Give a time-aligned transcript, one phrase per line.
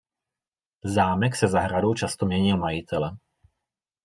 [0.85, 3.17] Zámek se zahradou často měnil majitele.